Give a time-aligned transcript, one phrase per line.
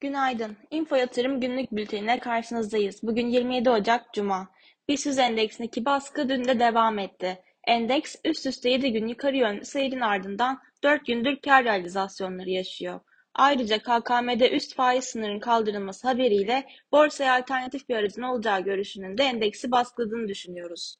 [0.00, 0.56] Günaydın.
[0.70, 3.02] Info Yatırım günlük bültenine karşınızdayız.
[3.02, 4.48] Bugün 27 Ocak Cuma.
[4.88, 7.38] BIST endeksindeki baskı dün de devam etti.
[7.66, 13.00] Endeks üst üste 7 gün yukarı yönlü seyrin ardından 4 gündür kar realizasyonları yaşıyor.
[13.34, 19.70] Ayrıca KKM'de üst faiz sınırının kaldırılması haberiyle borsaya alternatif bir aracın olacağı görüşünün de endeksi
[19.70, 20.96] baskıladığını düşünüyoruz.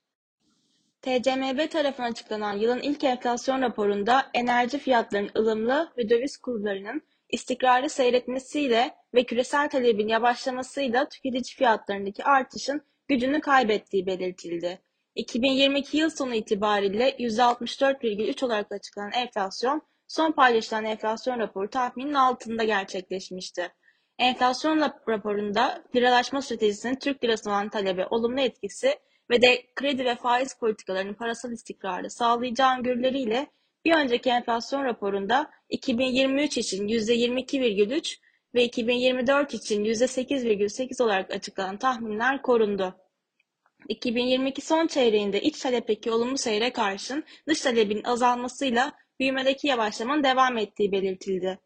[1.02, 8.94] TCMB tarafından açıklanan yılın ilk enflasyon raporunda enerji fiyatlarının ılımlı ve döviz kurlarının istikrarlı seyretmesiyle
[9.14, 14.78] ve küresel talebin yavaşlamasıyla tüketici fiyatlarındaki artışın gücünü kaybettiği belirtildi.
[15.14, 23.72] 2022 yıl sonu itibariyle %64,3 olarak açıklanan enflasyon, son paylaşılan enflasyon raporu tahminin altında gerçekleşmişti.
[24.18, 28.98] Enflasyon raporunda liralaşma stratejisinin Türk lirası olan talebe olumlu etkisi
[29.30, 33.46] ve de kredi ve faiz politikalarının parasal istikrarı sağlayacağı öngörüleriyle
[33.84, 38.16] bir önceki enflasyon raporunda 2023 için %22,3
[38.54, 42.96] ve 2024 için %8,8 olarak açıklanan tahminler korundu.
[43.88, 50.92] 2022 son çeyreğinde iç talepteki olumlu seyre karşın dış talebin azalmasıyla büyümedeki yavaşlamanın devam ettiği
[50.92, 51.58] belirtildi.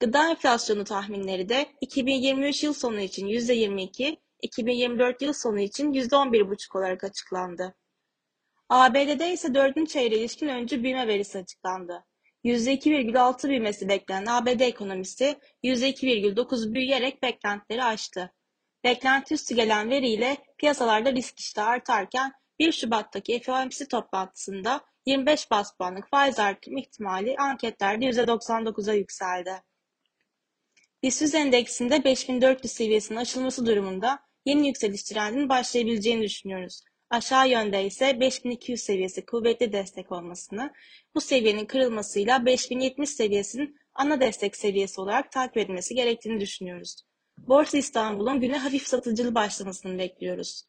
[0.00, 7.04] Gıda enflasyonu tahminleri de 2023 yıl sonu için %22, 2024 yıl sonu için %11,5 olarak
[7.04, 7.74] açıklandı.
[8.68, 12.04] ABD'de ise dördüncü çeyreğe ilişkin öncü büyüme verisi açıklandı.
[12.44, 18.32] %2,6 büyümesi beklenen ABD ekonomisi %2,9 büyüyerek beklentileri aştı.
[18.84, 26.10] Beklenti üstü gelen veriyle piyasalarda risk iştahı artarken 1 Şubat'taki FOMC toplantısında 25 bas puanlık
[26.10, 29.62] faiz artım ihtimali anketlerde %99'a yükseldi.
[31.06, 36.80] BIST endeksinde 5400 seviyesinin aşılması durumunda yeni yükseliş trendinin başlayabileceğini düşünüyoruz.
[37.10, 40.72] Aşağı yönde ise 5200 seviyesi kuvvetli destek olmasını,
[41.14, 46.96] bu seviyenin kırılmasıyla 5070 seviyesinin ana destek seviyesi olarak takip edilmesi gerektiğini düşünüyoruz.
[47.38, 50.62] Borsa İstanbul'un güne hafif satıcılı başlamasını bekliyoruz.